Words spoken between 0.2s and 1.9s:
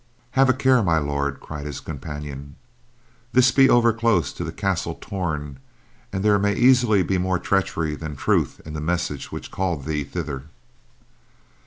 "Have a care, My Lord," cried his